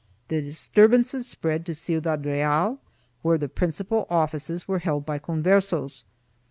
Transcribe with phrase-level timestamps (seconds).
[0.29, 2.79] 2 The dis turbances spread to Ciudad Real,
[3.21, 6.05] where the principal offices were held by Conversos.